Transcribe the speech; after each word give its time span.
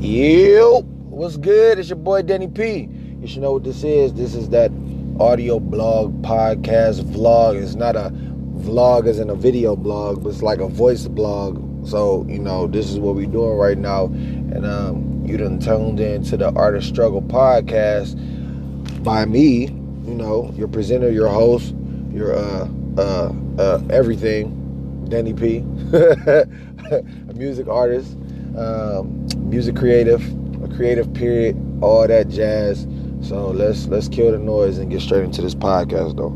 Yo, 0.00 0.82
what's 0.82 1.36
good? 1.36 1.76
It's 1.76 1.88
your 1.88 1.96
boy 1.96 2.22
Denny 2.22 2.46
P. 2.46 2.88
You 3.20 3.26
should 3.26 3.42
know 3.42 3.54
what 3.54 3.64
this 3.64 3.82
is. 3.82 4.14
This 4.14 4.36
is 4.36 4.48
that 4.50 4.70
audio 5.18 5.58
blog, 5.58 6.22
podcast, 6.22 7.02
vlog. 7.02 7.60
It's 7.60 7.74
not 7.74 7.96
a 7.96 8.10
vlog 8.10 9.08
as 9.08 9.18
in 9.18 9.28
a 9.28 9.34
video 9.34 9.74
blog, 9.74 10.22
but 10.22 10.28
it's 10.28 10.40
like 10.40 10.60
a 10.60 10.68
voice 10.68 11.08
blog. 11.08 11.84
So, 11.84 12.24
you 12.28 12.38
know, 12.38 12.68
this 12.68 12.88
is 12.90 13.00
what 13.00 13.16
we're 13.16 13.26
doing 13.26 13.56
right 13.56 13.76
now. 13.76 14.04
And 14.04 14.64
um, 14.64 15.24
you 15.26 15.36
done 15.36 15.58
tuned 15.58 15.98
in 15.98 16.22
to 16.26 16.36
the 16.36 16.52
Artist 16.52 16.88
Struggle 16.88 17.20
podcast 17.20 18.14
by 19.02 19.24
me, 19.24 19.64
you 19.64 20.14
know, 20.14 20.54
your 20.54 20.68
presenter, 20.68 21.10
your 21.10 21.28
host, 21.28 21.74
your 22.12 22.36
uh 22.36 22.68
uh 22.98 23.32
uh 23.58 23.82
everything, 23.90 25.06
Denny 25.08 25.34
P. 25.34 25.58
a 25.92 27.34
music 27.34 27.66
artist, 27.66 28.16
um, 28.58 29.26
music 29.48 29.76
creative, 29.76 30.22
a 30.62 30.68
creative 30.74 31.12
period, 31.14 31.56
all 31.80 32.06
that 32.08 32.28
jazz. 32.28 32.86
So 33.20 33.50
let's 33.50 33.86
let's 33.86 34.08
kill 34.08 34.32
the 34.32 34.38
noise 34.38 34.78
and 34.78 34.90
get 34.90 35.00
straight 35.00 35.24
into 35.24 35.42
this 35.42 35.54
podcast 35.54 36.16
though. 36.16 36.34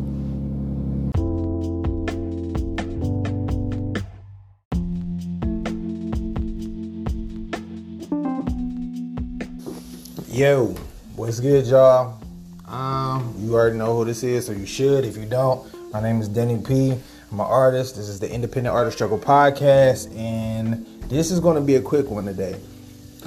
Yo, 10.28 10.74
what's 11.16 11.40
good, 11.40 11.66
y'all? 11.66 12.18
Um, 12.66 13.34
you 13.38 13.54
already 13.54 13.76
know 13.76 13.98
who 13.98 14.04
this 14.04 14.22
is, 14.22 14.46
so 14.46 14.52
you 14.52 14.64
should. 14.64 15.04
If 15.04 15.16
you 15.16 15.26
don't, 15.26 15.92
my 15.92 16.00
name 16.00 16.20
is 16.20 16.28
Denny 16.28 16.58
P. 16.58 16.92
I'm 17.30 17.40
an 17.40 17.46
artist. 17.46 17.96
This 17.96 18.08
is 18.08 18.18
the 18.18 18.32
Independent 18.32 18.74
Artist 18.74 18.96
Struggle 18.96 19.18
podcast, 19.18 20.14
and 20.16 20.86
this 21.08 21.30
is 21.30 21.40
going 21.40 21.56
to 21.56 21.62
be 21.62 21.76
a 21.76 21.82
quick 21.82 22.10
one 22.10 22.24
today. 22.24 22.58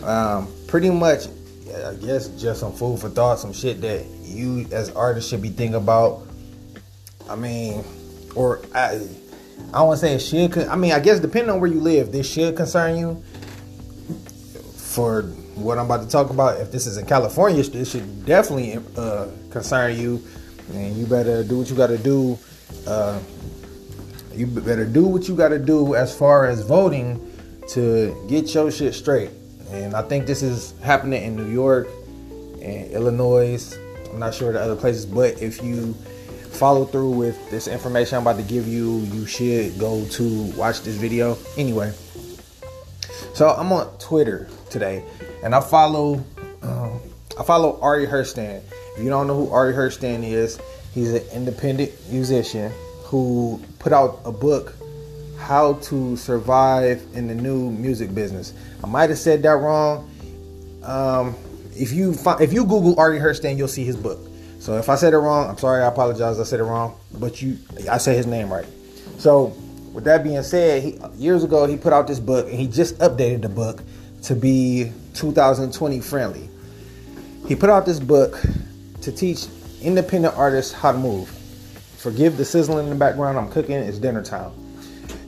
Um, 0.03 0.51
pretty 0.67 0.89
much, 0.89 1.27
I 1.85 1.93
guess, 1.95 2.27
just 2.29 2.59
some 2.59 2.73
food 2.73 2.99
for 2.99 3.09
thought, 3.09 3.39
some 3.39 3.53
shit 3.53 3.81
that 3.81 4.05
you 4.23 4.67
as 4.71 4.89
artists 4.91 5.29
should 5.29 5.41
be 5.41 5.49
thinking 5.49 5.75
about. 5.75 6.23
I 7.29 7.35
mean, 7.35 7.83
or 8.35 8.61
I, 8.73 9.07
I 9.73 9.81
want 9.81 9.99
to 9.99 10.05
say 10.05 10.13
it 10.15 10.19
should. 10.19 10.67
I 10.67 10.75
mean, 10.75 10.91
I 10.91 10.99
guess 10.99 11.19
depending 11.19 11.51
on 11.51 11.59
where 11.59 11.69
you 11.69 11.79
live, 11.79 12.11
this 12.11 12.31
should 12.31 12.55
concern 12.55 12.97
you. 12.97 13.23
For 14.75 15.23
what 15.55 15.77
I'm 15.77 15.85
about 15.85 16.03
to 16.03 16.07
talk 16.07 16.29
about, 16.29 16.61
if 16.61 16.71
this 16.71 16.87
is 16.87 16.97
in 16.97 17.05
California, 17.05 17.61
this 17.63 17.91
should 17.91 18.25
definitely 18.25 18.79
uh, 18.95 19.27
concern 19.49 19.97
you, 19.97 20.23
and 20.73 20.95
you 20.95 21.05
better 21.05 21.43
do 21.43 21.59
what 21.59 21.69
you 21.69 21.75
got 21.75 21.87
to 21.87 21.97
do. 21.97 22.37
Uh, 22.87 23.19
you 24.33 24.47
better 24.47 24.85
do 24.85 25.05
what 25.05 25.27
you 25.27 25.35
got 25.35 25.49
to 25.49 25.59
do 25.59 25.95
as 25.95 26.17
far 26.17 26.45
as 26.45 26.61
voting 26.61 27.34
to 27.69 28.15
get 28.27 28.53
your 28.53 28.71
shit 28.71 28.93
straight. 28.93 29.29
And 29.71 29.95
I 29.95 30.01
think 30.01 30.25
this 30.25 30.43
is 30.43 30.73
happening 30.81 31.23
in 31.23 31.35
New 31.35 31.49
York 31.49 31.87
and 32.61 32.91
Illinois. 32.91 33.77
I'm 34.11 34.19
not 34.19 34.33
sure 34.33 34.53
the 34.53 34.61
other 34.61 34.75
places, 34.75 35.05
but 35.05 35.41
if 35.41 35.63
you 35.63 35.93
follow 36.51 36.85
through 36.85 37.11
with 37.11 37.49
this 37.49 37.67
information 37.67 38.17
I'm 38.17 38.21
about 38.21 38.37
to 38.37 38.43
give 38.43 38.67
you, 38.67 38.99
you 38.99 39.25
should 39.25 39.77
go 39.79 40.05
to 40.05 40.43
watch 40.55 40.81
this 40.81 40.95
video. 40.95 41.37
Anyway, 41.57 41.91
so 43.33 43.49
I'm 43.49 43.71
on 43.73 43.97
Twitter 43.97 44.47
today, 44.69 45.03
and 45.43 45.53
I 45.53 45.59
follow 45.59 46.23
um, 46.61 46.99
I 47.37 47.43
follow 47.43 47.79
Ari 47.81 48.07
Herstand. 48.07 48.61
If 48.95 49.03
you 49.03 49.09
don't 49.09 49.27
know 49.27 49.35
who 49.35 49.51
Ari 49.51 49.73
Herstand 49.73 50.23
is, 50.23 50.59
he's 50.93 51.13
an 51.13 51.23
independent 51.33 51.91
musician 52.09 52.71
who 53.03 53.61
put 53.79 53.91
out 53.91 54.21
a 54.23 54.31
book 54.31 54.73
how 55.37 55.73
to 55.73 56.15
survive 56.17 57.03
in 57.13 57.27
the 57.27 57.35
new 57.35 57.71
music 57.71 58.13
business. 58.13 58.53
I 58.83 58.87
might 58.87 59.09
have 59.09 59.19
said 59.19 59.43
that 59.43 59.51
wrong. 59.51 60.09
Um, 60.83 61.35
if 61.75 61.91
you 61.91 62.13
find, 62.13 62.41
if 62.41 62.53
you 62.53 62.63
Google 62.65 62.99
Ari 62.99 63.19
Herstand, 63.19 63.57
you'll 63.57 63.67
see 63.67 63.83
his 63.83 63.97
book. 63.97 64.19
So 64.59 64.77
if 64.77 64.89
I 64.89 64.95
said 64.95 65.13
it 65.13 65.17
wrong, 65.17 65.49
I'm 65.49 65.57
sorry. 65.57 65.83
I 65.83 65.87
apologize. 65.87 66.39
I 66.39 66.43
said 66.43 66.59
it 66.59 66.63
wrong, 66.63 66.97
but 67.19 67.41
you, 67.41 67.57
I 67.89 67.97
said 67.97 68.15
his 68.15 68.25
name 68.25 68.51
right. 68.51 68.65
So 69.17 69.55
with 69.93 70.05
that 70.05 70.23
being 70.23 70.41
said, 70.43 70.83
he, 70.83 70.99
years 71.15 71.43
ago 71.43 71.65
he 71.65 71.77
put 71.77 71.93
out 71.93 72.07
this 72.07 72.19
book, 72.19 72.47
and 72.47 72.55
he 72.59 72.67
just 72.67 72.97
updated 72.99 73.41
the 73.41 73.49
book 73.49 73.83
to 74.23 74.35
be 74.35 74.91
2020 75.13 75.99
friendly. 76.01 76.49
He 77.47 77.55
put 77.55 77.69
out 77.69 77.85
this 77.85 77.99
book 77.99 78.41
to 79.01 79.11
teach 79.11 79.45
independent 79.81 80.35
artists 80.35 80.73
how 80.73 80.91
to 80.91 80.97
move. 80.97 81.29
Forgive 81.97 82.37
the 82.37 82.45
sizzling 82.45 82.85
in 82.85 82.89
the 82.89 82.95
background. 82.95 83.37
I'm 83.37 83.51
cooking. 83.51 83.75
It's 83.75 83.99
dinner 83.99 84.23
time. 84.23 84.51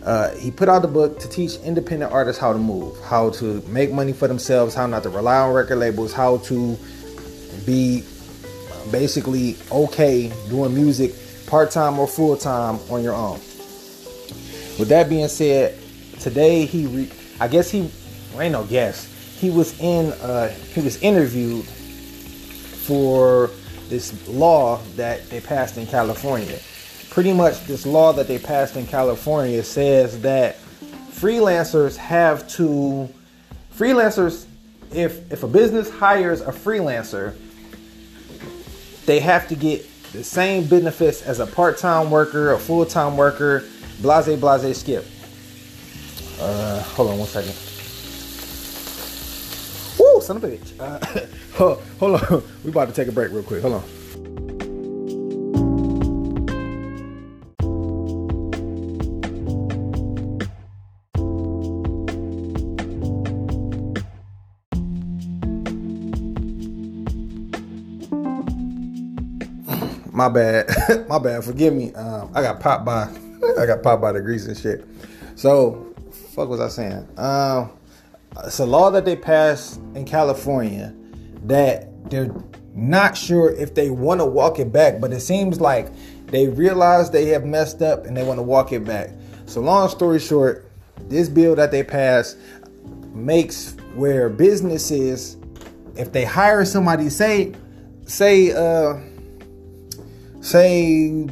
Uh, 0.08 0.34
he 0.36 0.50
put 0.50 0.70
out 0.70 0.82
the 0.82 0.88
book 0.88 1.20
to 1.20 1.28
teach 1.28 1.56
independent 1.66 2.14
artists 2.14 2.40
how 2.40 2.54
to 2.54 2.58
move, 2.58 2.98
how 3.04 3.30
to 3.30 3.62
make 3.68 3.92
money 3.92 4.14
for 4.14 4.26
themselves, 4.26 4.74
how 4.74 4.88
not 4.88 5.04
to 5.04 5.10
rely 5.10 5.38
on 5.38 5.54
record 5.54 5.76
labels, 5.76 6.14
how 6.14 6.38
to 6.38 6.78
be 7.66 8.02
basically 8.90 9.58
okay 9.70 10.32
doing 10.48 10.74
music 10.74 11.14
part 11.48 11.72
time 11.72 12.00
or 12.00 12.08
full 12.08 12.38
time 12.38 12.80
on 12.90 13.04
your 13.04 13.14
own. 13.14 13.34
With 14.80 14.88
that 14.88 15.10
being 15.10 15.28
said, 15.28 15.78
today 16.22 16.66
he, 16.66 16.86
re- 16.88 17.12
I 17.42 17.50
guess 17.50 17.70
he, 17.70 17.92
well, 18.32 18.44
ain't 18.44 18.54
no 18.54 18.64
guess, 18.64 19.14
he 19.38 19.50
was 19.50 19.78
in, 19.82 20.14
uh, 20.22 20.48
he 20.74 20.80
was 20.80 21.02
interviewed 21.02 21.66
for 21.66 23.52
this 23.90 24.26
law 24.30 24.78
that 24.96 25.30
they 25.30 25.42
passed 25.42 25.76
in 25.76 25.86
California. 25.86 26.60
Pretty 27.18 27.34
much, 27.34 27.66
this 27.66 27.84
law 27.84 28.14
that 28.14 28.28
they 28.28 28.38
passed 28.38 28.76
in 28.76 28.86
California 28.86 29.64
says 29.64 30.22
that 30.22 30.56
freelancers 31.10 31.98
have 31.98 32.48
to 32.50 33.10
freelancers 33.76 34.46
if 34.94 35.32
if 35.32 35.42
a 35.42 35.48
business 35.48 35.90
hires 35.90 36.42
a 36.42 36.52
freelancer 36.52 37.36
they 39.08 39.20
have 39.20 39.48
to 39.48 39.56
get 39.56 39.84
the 40.12 40.24
same 40.24 40.68
benefits 40.68 41.24
as 41.24 41.40
a 41.40 41.48
part-time 41.48 42.12
worker 42.12 42.52
a 42.52 42.60
full-time 42.60 43.18
worker 43.18 43.64
blase 44.00 44.40
blase 44.40 44.78
skip. 44.78 45.04
Uh 46.40 46.84
hold 46.84 47.10
on 47.10 47.18
one 47.18 47.28
second. 47.28 47.56
Woo, 49.98 50.22
son 50.22 50.38
of 50.38 50.44
a 50.44 50.50
bitch. 50.50 50.80
Uh, 50.80 51.80
hold, 51.98 52.22
on 52.22 52.44
we 52.64 52.70
about 52.70 52.90
to 52.90 52.94
take 52.94 53.08
a 53.08 53.12
break 53.12 53.32
real 53.32 53.42
quick. 53.42 53.64
Hold 53.64 53.74
on 53.74 54.07
my 70.18 70.28
bad, 70.28 70.68
my 71.08 71.20
bad. 71.20 71.44
Forgive 71.44 71.74
me. 71.76 71.94
Um, 71.94 72.32
I 72.34 72.42
got 72.42 72.60
popped 72.60 72.84
by, 72.84 73.08
I 73.60 73.68
got 73.68 73.84
popped 73.84 74.02
by 74.02 74.12
the 74.12 74.20
grease 74.20 74.48
and 74.48 74.58
shit. 74.58 74.84
So, 75.36 75.94
fuck 76.34 76.50
was 76.50 76.60
I 76.60 76.70
saying? 76.70 77.08
Um, 77.18 77.70
it's 78.44 78.58
a 78.58 78.66
law 78.66 78.90
that 78.90 79.06
they 79.06 79.16
passed 79.16 79.80
in 79.94 80.06
California 80.06 80.94
that 81.44 82.10
they're 82.10 82.34
not 82.74 83.16
sure 83.16 83.52
if 83.52 83.76
they 83.76 83.92
want 83.92 84.20
to 84.20 84.26
walk 84.26 84.58
it 84.58 84.72
back, 84.72 85.00
but 85.00 85.14
it 85.14 85.20
seems 85.20 85.62
like 85.62 85.92
they 86.28 86.48
realize 86.48 87.12
they 87.12 87.28
have 87.28 87.46
messed 87.46 87.84
up 87.84 88.06
and 88.06 88.18
they 88.18 88.24
want 88.24 88.40
to 88.40 88.44
walk 88.44 88.72
it 88.72 88.84
back. 88.84 89.12
So, 89.46 89.62
long 89.62 89.88
story 89.88 90.18
short, 90.18 90.68
this 91.10 91.30
bill 91.30 91.56
that 91.56 91.70
they 91.70 91.84
passed 91.84 92.38
makes 93.14 93.76
where 93.94 94.30
businesses, 94.30 95.38
if 95.96 96.12
they 96.12 96.26
hire 96.26 96.66
somebody, 96.66 97.12
say, 97.12 97.54
say, 98.08 98.52
uh 98.52 99.00
say 100.42 101.26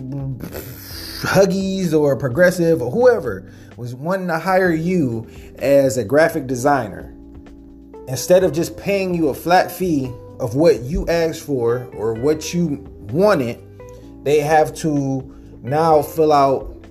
Huggies 1.22 1.94
or 1.94 2.16
Progressive 2.16 2.82
or 2.82 2.92
whoever 2.92 3.52
was 3.78 3.96
wanting 3.96 4.28
to 4.28 4.40
hire 4.40 4.74
you 4.74 5.28
as 5.58 5.98
a 5.98 6.04
graphic 6.04 6.48
designer, 6.48 7.14
instead 8.08 8.44
of 8.44 8.54
just 8.54 8.78
paying 8.78 9.14
you 9.14 9.30
a 9.30 9.34
flat 9.34 9.72
fee 9.72 10.12
of 10.40 10.56
what 10.56 10.82
you 10.82 11.08
asked 11.08 11.42
for 11.42 11.86
or 11.96 12.14
what 12.14 12.54
you 12.54 12.78
wanted, 13.12 13.62
they 14.24 14.40
have 14.40 14.74
to 14.76 15.22
now 15.62 16.02
fill 16.02 16.32
out 16.32 16.86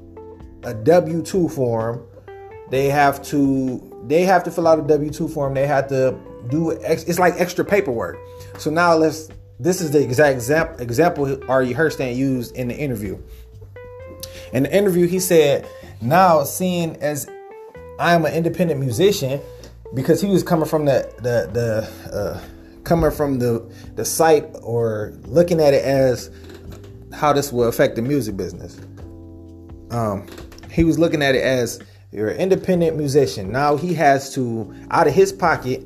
a 0.63 0.75
W2 0.75 1.51
form. 1.53 2.05
They 2.71 2.89
have 2.89 3.23
to 3.25 3.91
they 4.07 4.23
have 4.23 4.45
to 4.45 4.51
fill 4.51 4.67
out 4.67 4.79
a 4.79 4.83
W2 4.83 5.33
form. 5.33 5.55
They 5.55 5.67
have 5.67 5.89
to 5.89 6.19
do 6.49 6.71
it's 6.71 7.19
like 7.19 7.35
extra 7.39 7.65
paperwork. 7.65 8.19
So 8.59 8.71
now 8.71 8.95
let's 8.95 9.29
this 9.59 9.81
is 9.81 9.91
the 9.91 10.03
exact 10.03 10.35
example, 10.35 10.81
example 10.81 11.51
Ari 11.51 11.73
Herstand 11.73 12.17
used 12.17 12.57
in 12.57 12.69
the 12.69 12.77
interview. 12.77 13.19
In 14.53 14.65
the 14.65 14.77
interview, 14.77 15.07
he 15.07 15.21
said, 15.21 15.67
"Now, 16.01 16.45
seeing 16.45 16.97
as 16.97 17.29
I 17.99 18.15
am 18.15 18.25
an 18.25 18.35
independent 18.35 18.81
musician, 18.81 19.41
because 19.95 20.21
he 20.21 20.29
was 20.29 20.43
coming 20.43 20.67
from 20.67 20.85
the 20.85 21.11
the 21.19 21.49
the 21.53 22.17
uh, 22.17 22.41
coming 22.85 23.11
from 23.11 23.39
the 23.39 23.69
the 23.95 24.05
site 24.05 24.47
or 24.63 25.13
looking 25.25 25.61
at 25.61 25.75
it 25.75 25.85
as 25.85 26.31
how 27.13 27.33
this 27.33 27.53
will 27.53 27.69
affect 27.69 27.97
the 27.97 28.03
music 28.03 28.37
business. 28.37 28.81
Um, 29.91 30.27
he 30.71 30.83
was 30.83 30.99
looking 30.99 31.23
at 31.23 31.35
it 31.37 31.43
as 31.43 31.81
you're 32.11 32.29
an 32.29 32.39
independent 32.39 32.97
musician. 32.97 33.53
Now 33.53 33.77
he 33.77 33.95
has 33.95 34.33
to, 34.35 34.75
out 34.91 35.07
of 35.07 35.15
his 35.15 35.33
pocket, 35.33 35.85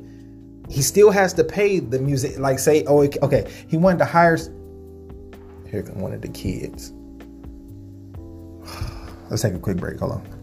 he 0.69 0.83
still 0.83 1.09
has 1.09 1.33
to 1.33 1.43
pay 1.43 1.79
the 1.79 1.99
music. 1.99 2.37
Like 2.37 2.59
say, 2.59 2.83
oh, 2.85 3.01
okay, 3.23 3.51
he 3.67 3.77
wanted 3.77 3.99
to 3.99 4.05
hire. 4.05 4.37
Here 5.69 5.83
come 5.83 5.99
one 5.99 6.13
of 6.13 6.21
the 6.21 6.29
kids. 6.29 6.93
Let's 9.29 9.41
take 9.41 9.53
a 9.53 9.59
quick 9.59 9.77
break. 9.77 9.99
Hold 9.99 10.13
on. 10.13 10.35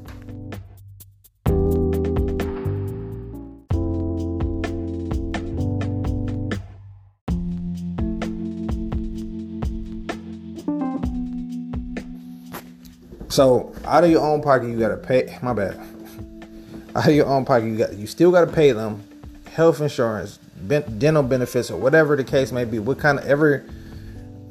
So 13.29 13.75
out 13.85 14.03
of 14.03 14.11
your 14.11 14.23
own 14.23 14.41
pocket, 14.43 14.69
you 14.69 14.79
gotta 14.79 14.97
pay. 14.97 15.39
My 15.43 15.53
bad. 15.53 15.79
Out 16.97 17.09
of 17.09 17.15
your 17.15 17.27
own 17.27 17.45
pocket, 17.45 17.67
you 17.67 17.77
got 17.77 17.93
you 17.93 18.07
still 18.07 18.33
gotta 18.33 18.51
pay 18.51 18.73
them 18.73 19.06
health 19.57 19.81
insurance, 19.81 20.39
dental 20.69 21.23
benefits, 21.23 21.71
or 21.71 21.81
whatever 21.81 22.15
the 22.15 22.23
case 22.23 22.53
may 22.53 22.67
be. 22.67 22.79
What 22.79 22.99
kind 22.99 23.19
of 23.19 23.25
ever 23.25 23.65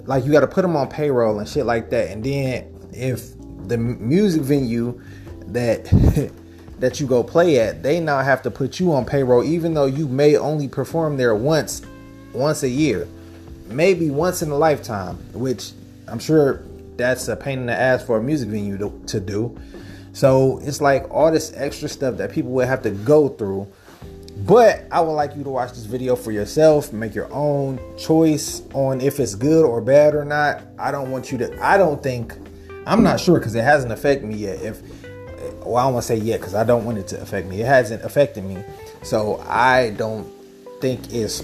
like 0.06 0.26
you 0.26 0.32
got 0.32 0.42
to 0.42 0.48
put 0.48 0.64
them 0.64 0.76
on 0.76 0.88
payroll 0.88 1.40
and 1.40 1.48
shit 1.48 1.66
like 1.66 1.90
that. 1.92 2.10
And 2.10 2.24
then 2.24 2.90
if 2.92 3.34
the 3.68 3.78
music 3.78 4.42
venue 4.42 5.00
that 5.48 5.86
that 6.80 7.00
you 7.00 7.06
go 7.08 7.24
play 7.24 7.60
at, 7.60 7.84
they 7.84 8.00
now 8.00 8.20
have 8.22 8.42
to 8.44 8.52
put 8.52 8.80
you 8.80 8.94
on 8.94 9.06
payroll, 9.06 9.44
even 9.44 9.76
though 9.76 9.86
you 9.86 10.08
may 10.08 10.38
only 10.38 10.68
perform 10.68 11.18
there 11.18 11.36
once 11.36 11.84
once 12.34 12.64
a 12.64 12.70
year, 12.70 13.08
maybe 13.68 14.10
once 14.10 14.42
in 14.42 14.50
a 14.50 14.58
lifetime, 14.58 15.18
which 15.34 15.72
I'm 16.08 16.20
sure 16.20 16.64
that's 16.98 17.28
a 17.28 17.36
pain 17.36 17.60
in 17.60 17.66
the 17.68 17.80
ass 17.80 18.04
for 18.04 18.18
a 18.18 18.24
music 18.24 18.50
venue 18.50 18.78
to, 18.80 19.02
to 19.08 19.20
do. 19.20 19.56
So 20.14 20.60
it's 20.64 20.82
like 20.82 21.10
all 21.14 21.32
this 21.32 21.54
extra 21.56 21.90
stuff 21.90 22.18
that 22.18 22.32
people 22.32 22.52
would 22.52 22.68
have 22.68 22.82
to 22.84 22.90
go 22.90 23.30
through. 23.30 23.68
But 24.38 24.86
I 24.92 25.02
would 25.02 25.14
like 25.14 25.36
you 25.36 25.44
to 25.44 25.50
watch 25.50 25.72
this 25.72 25.86
video 25.86 26.16
for 26.16 26.32
yourself, 26.32 26.92
make 26.92 27.16
your 27.16 27.32
own 27.32 27.80
choice 27.98 28.62
on 28.74 29.02
if 29.02 29.20
it's 29.20 29.34
good 29.34 29.66
or 29.66 29.82
bad 29.82 30.14
or 30.14 30.26
not. 30.26 30.62
I 30.78 30.92
don't 30.92 31.10
want 31.10 31.32
you 31.32 31.38
to, 31.40 31.66
I 31.66 31.78
don't 31.78 32.04
think, 32.04 32.34
I'm 32.86 33.02
not 33.02 33.20
sure 33.20 33.40
because 33.40 33.56
it 33.56 33.64
hasn't 33.64 33.92
affected 33.92 34.28
me 34.28 34.36
yet. 34.36 34.62
If, 34.62 34.82
well, 35.66 35.78
I 35.78 35.84
don't 35.84 35.94
want 35.94 36.04
to 36.04 36.08
say 36.08 36.18
yet 36.18 36.42
because 36.42 36.54
I 36.54 36.64
don't 36.64 36.86
want 36.86 36.98
it 36.98 37.08
to 37.08 37.22
affect 37.22 37.48
me. 37.48 37.62
It 37.62 37.66
hasn't 37.66 38.04
affected 38.04 38.44
me. 38.44 38.64
So 39.04 39.40
I 39.48 39.92
don't 39.92 40.28
think 40.82 41.14
it's, 41.14 41.44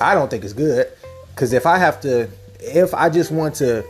I 0.00 0.14
don't 0.14 0.30
think 0.30 0.44
it's 0.44 0.54
good. 0.54 0.88
Because 1.34 1.52
if 1.52 1.66
I 1.66 1.78
have 1.78 2.00
to, 2.00 2.28
if 2.58 2.94
I 2.94 3.10
just 3.10 3.30
want 3.30 3.54
to 3.56 3.84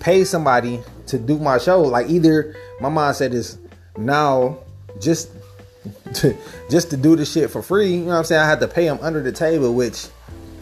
pay 0.00 0.24
somebody 0.24 0.80
to 1.06 1.18
do 1.18 1.38
my 1.38 1.58
show. 1.58 1.82
Like 1.82 2.08
either 2.08 2.56
my 2.80 2.88
mindset 2.88 3.32
is 3.32 3.58
now 3.96 4.58
just 5.00 5.30
just 6.70 6.90
to 6.90 6.96
do 6.96 7.16
the 7.16 7.24
shit 7.24 7.50
for 7.50 7.62
free. 7.62 7.94
You 7.94 8.00
know 8.00 8.06
what 8.06 8.16
I'm 8.16 8.24
saying? 8.24 8.42
I 8.42 8.48
had 8.48 8.60
to 8.60 8.68
pay 8.68 8.84
them 8.84 8.98
under 9.02 9.22
the 9.22 9.32
table, 9.32 9.74
which 9.74 10.06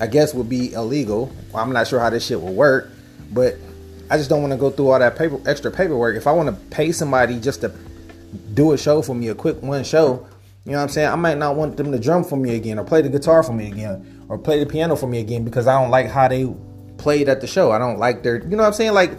I 0.00 0.06
guess 0.06 0.35
would 0.35 0.49
be 0.49 0.73
illegal. 0.73 1.32
I'm 1.55 1.73
not 1.73 1.87
sure 1.87 2.00
how 2.00 2.11
this 2.11 2.26
shit 2.26 2.41
will 2.41 2.55
work, 2.55 2.91
but 3.32 3.56
I 4.11 4.17
just 4.17 4.29
don't 4.29 4.43
want 4.43 4.53
to 4.53 4.59
go 4.59 4.71
through 4.71 4.91
all 4.91 4.99
that 4.99 5.17
paper 5.17 5.41
extra 5.47 5.71
paperwork. 5.71 6.17
If 6.17 6.26
I 6.26 6.32
want 6.32 6.49
to 6.49 6.55
pay 6.75 6.93
somebody 6.93 7.41
just 7.41 7.61
to 7.62 7.73
do 8.55 8.73
a 8.73 8.79
show 8.79 9.03
for 9.03 9.15
me, 9.15 9.29
a 9.29 9.35
quick 9.35 9.62
one 9.62 9.85
show, 9.85 10.26
you 10.65 10.73
know 10.73 10.79
what 10.79 10.85
I'm 10.85 10.88
saying? 10.88 11.09
I 11.09 11.17
might 11.17 11.38
not 11.38 11.56
want 11.56 11.77
them 11.77 11.93
to 11.93 11.99
drum 11.99 12.25
for 12.25 12.37
me 12.37 12.56
again 12.56 12.79
or 12.79 12.85
play 12.85 13.03
the 13.03 13.09
guitar 13.09 13.43
for 13.43 13.53
me 13.53 13.69
again 13.69 14.25
or 14.29 14.38
play 14.38 14.59
the 14.59 14.67
piano 14.67 14.97
for 14.97 15.06
me 15.06 15.20
again 15.20 15.44
because 15.44 15.67
I 15.67 15.81
don't 15.81 15.91
like 15.91 16.09
how 16.09 16.27
they 16.29 16.53
played 16.97 17.29
at 17.29 17.41
the 17.41 17.47
show. 17.47 17.70
I 17.70 17.79
don't 17.79 17.99
like 17.99 18.23
their, 18.23 18.43
you 18.43 18.56
know 18.56 18.62
what 18.62 18.69
I'm 18.69 18.73
saying? 18.73 18.94
Like, 18.94 19.19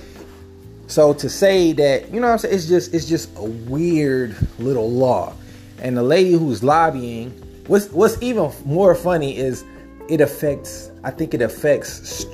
so 0.88 1.14
to 1.14 1.30
say 1.30 1.72
that, 1.74 2.12
you 2.12 2.20
know 2.20 2.28
what 2.28 2.34
I'm 2.34 2.40
saying? 2.40 2.56
It's 2.56 2.66
just, 2.68 2.94
it's 2.94 3.06
just 3.06 3.30
a 3.38 3.44
weird 3.44 4.36
little 4.60 4.90
law. 4.90 5.34
And 5.80 5.98
the 5.98 6.04
lady 6.04 6.32
who's 6.32 6.64
lobbying, 6.64 7.32
what's, 7.68 7.90
what's 7.90 8.22
even 8.22 8.52
more 8.66 8.96
funny 8.96 9.38
is 9.38 9.64
it 10.10 10.22
affects, 10.22 10.92
I 11.04 11.12
think 11.12 11.34
it 11.34 11.42
affects 11.42 12.26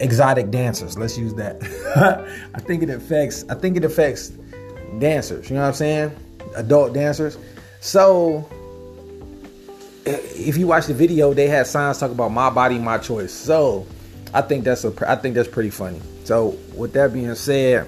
exotic 0.00 0.50
dancers. 0.50 0.98
Let's 0.98 1.16
use 1.18 1.34
that. 1.34 1.62
I 2.54 2.60
think 2.60 2.82
it 2.82 2.90
affects, 2.90 3.44
I 3.48 3.54
think 3.54 3.76
it 3.76 3.84
affects 3.84 4.30
dancers. 4.98 5.50
You 5.50 5.56
know 5.56 5.62
what 5.62 5.68
I'm 5.68 5.74
saying? 5.74 6.16
Adult 6.56 6.94
dancers. 6.94 7.38
So 7.80 8.48
if 10.06 10.56
you 10.56 10.66
watch 10.66 10.86
the 10.86 10.94
video, 10.94 11.34
they 11.34 11.48
had 11.48 11.66
signs 11.66 11.98
talk 11.98 12.10
about 12.10 12.30
my 12.30 12.50
body, 12.50 12.78
my 12.78 12.98
choice. 12.98 13.32
So 13.32 13.86
I 14.32 14.42
think 14.42 14.64
that's 14.64 14.84
a 14.84 14.92
I 15.10 15.16
think 15.16 15.34
that's 15.34 15.48
pretty 15.48 15.70
funny. 15.70 16.00
So 16.24 16.56
with 16.76 16.92
that 16.94 17.12
being 17.12 17.34
said, 17.34 17.86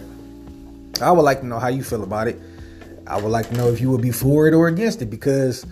I 1.00 1.10
would 1.10 1.22
like 1.22 1.40
to 1.40 1.46
know 1.46 1.58
how 1.58 1.68
you 1.68 1.82
feel 1.82 2.02
about 2.02 2.28
it. 2.28 2.40
I 3.06 3.20
would 3.20 3.30
like 3.30 3.48
to 3.48 3.54
know 3.54 3.68
if 3.68 3.80
you 3.80 3.90
would 3.90 4.02
be 4.02 4.10
for 4.10 4.48
it 4.48 4.54
or 4.54 4.68
against 4.68 5.02
it 5.02 5.06
because 5.06 5.66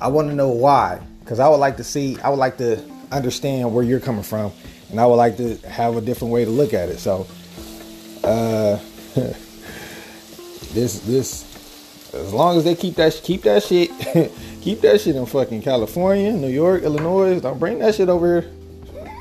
I 0.00 0.08
want 0.08 0.28
to 0.28 0.34
know 0.34 0.48
why. 0.48 1.00
Because 1.20 1.38
I 1.38 1.48
would 1.48 1.56
like 1.56 1.76
to 1.76 1.84
see, 1.84 2.18
I 2.20 2.30
would 2.30 2.38
like 2.38 2.56
to 2.58 2.82
understand 3.12 3.72
where 3.74 3.84
you're 3.84 4.00
coming 4.00 4.22
from, 4.22 4.52
and 4.90 5.00
I 5.00 5.06
would 5.06 5.16
like 5.16 5.36
to 5.36 5.56
have 5.68 5.96
a 5.96 6.00
different 6.00 6.32
way 6.32 6.44
to 6.44 6.50
look 6.50 6.74
at 6.74 6.88
it. 6.88 6.98
So, 6.98 7.26
uh, 8.24 8.78
this 10.72 11.00
this 11.00 11.50
as 12.14 12.32
long 12.32 12.56
as 12.56 12.64
they 12.64 12.74
keep 12.74 12.94
that 12.96 13.20
keep 13.22 13.42
that 13.42 13.62
shit 13.62 13.90
keep 14.60 14.80
that 14.80 15.00
shit 15.00 15.16
in 15.16 15.26
fucking 15.26 15.62
California, 15.62 16.32
New 16.32 16.48
York, 16.48 16.82
Illinois, 16.82 17.40
don't 17.40 17.58
bring 17.58 17.78
that 17.78 17.94
shit 17.94 18.08
over 18.08 18.40
here. 18.40 18.50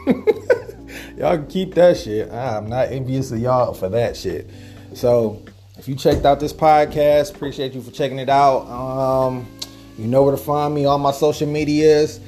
y'all 1.17 1.37
can 1.37 1.47
keep 1.47 1.75
that 1.75 1.97
shit. 1.97 2.31
I'm 2.31 2.69
not 2.69 2.91
envious 2.91 3.31
of 3.31 3.39
y'all 3.39 3.73
for 3.73 3.89
that 3.89 4.17
shit. 4.17 4.49
So 4.93 5.41
if 5.79 5.87
you 5.87 5.95
checked 5.95 6.25
out 6.25 6.41
this 6.41 6.51
podcast, 6.51 7.33
appreciate 7.33 7.73
you 7.73 7.81
for 7.81 7.91
checking 7.91 8.19
it 8.19 8.27
out. 8.27 8.67
Um, 8.67 9.47
you 9.97 10.07
know 10.07 10.23
where 10.23 10.35
to 10.35 10.41
find 10.41 10.75
me. 10.75 10.83
All 10.85 10.97
my 10.97 11.13
social 11.13 11.47
medias 11.47 12.19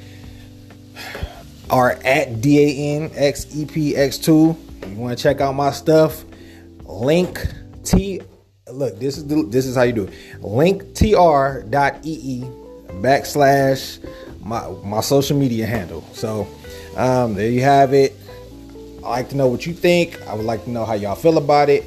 are 1.68 1.90
at 2.02 2.40
D-A-N-X-E-P-X2. 2.40 4.30
You 4.90 4.96
want 4.96 5.18
to 5.18 5.22
check 5.22 5.42
out 5.42 5.54
my 5.54 5.70
stuff? 5.70 6.24
Link 6.84 7.46
T. 7.84 8.22
Look, 8.70 8.98
this 8.98 9.18
is 9.18 9.26
the, 9.26 9.44
this 9.50 9.66
is 9.66 9.76
how 9.76 9.82
you 9.82 9.92
do 9.92 10.04
it. 10.04 10.14
Linktr.ee 10.40 12.40
backslash 13.02 13.98
my 14.40 14.66
my 14.82 15.02
social 15.02 15.36
media 15.36 15.66
handle. 15.66 16.02
So 16.14 16.48
um, 16.96 17.34
there 17.34 17.50
you 17.50 17.60
have 17.60 17.92
it. 17.92 18.16
I 19.04 19.10
like 19.10 19.28
to 19.28 19.36
know 19.36 19.48
what 19.48 19.66
you 19.66 19.74
think. 19.74 20.26
I 20.26 20.32
would 20.34 20.46
like 20.46 20.64
to 20.64 20.70
know 20.70 20.86
how 20.86 20.94
y'all 20.94 21.16
feel 21.16 21.36
about 21.36 21.68
it. 21.68 21.84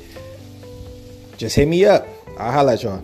Just 1.38 1.56
hit 1.56 1.68
me 1.68 1.86
up. 1.86 2.08
I'll 2.38 2.52
holla 2.52 2.74
at 2.74 2.84
y'all. 2.84 3.04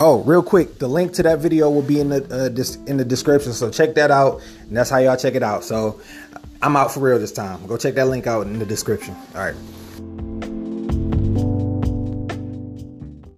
Oh, 0.00 0.22
real 0.24 0.44
quick, 0.44 0.78
the 0.78 0.86
link 0.86 1.12
to 1.14 1.24
that 1.24 1.40
video 1.40 1.68
will 1.68 1.82
be 1.82 1.98
in 1.98 2.08
the 2.08 2.22
uh, 2.30 2.88
in 2.88 2.96
the 2.96 3.04
description, 3.04 3.52
so 3.52 3.68
check 3.68 3.94
that 3.96 4.12
out, 4.12 4.40
and 4.68 4.76
that's 4.76 4.90
how 4.90 4.98
y'all 4.98 5.16
check 5.16 5.34
it 5.34 5.42
out. 5.42 5.64
So, 5.64 6.00
I'm 6.62 6.76
out 6.76 6.92
for 6.92 7.00
real 7.00 7.18
this 7.18 7.32
time. 7.32 7.66
Go 7.66 7.76
check 7.76 7.94
that 7.94 8.06
link 8.06 8.28
out 8.28 8.46
in 8.46 8.60
the 8.60 8.64
description. 8.64 9.16
All 9.34 9.42
right. 9.42 9.56